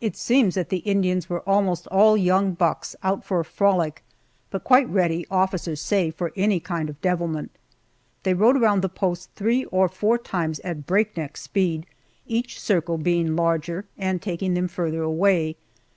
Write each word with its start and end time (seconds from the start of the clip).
It 0.00 0.16
seems 0.16 0.56
that 0.56 0.70
the 0.70 0.78
Indians 0.82 1.30
were 1.30 1.48
almost 1.48 1.86
all 1.86 2.16
young 2.16 2.54
bucks 2.54 2.96
out 3.04 3.22
for 3.24 3.38
a 3.38 3.44
frolic, 3.44 4.02
but 4.50 4.64
quite 4.64 4.88
ready, 4.88 5.24
officers 5.30 5.80
say, 5.80 6.10
for 6.10 6.32
any 6.34 6.58
kind 6.58 6.88
of 6.90 7.00
devilment. 7.00 7.52
They 8.24 8.34
rode 8.34 8.56
around 8.56 8.80
the 8.82 8.88
post 8.88 9.30
three 9.36 9.64
or 9.66 9.88
four 9.88 10.18
times 10.18 10.58
at 10.64 10.84
breakneck 10.84 11.36
speed, 11.36 11.86
each 12.26 12.58
circle 12.60 12.98
being 12.98 13.36
larger, 13.36 13.84
and 13.96 14.20
taking 14.20 14.54
them 14.54 14.66
farther 14.66 15.04
away. 15.04 15.54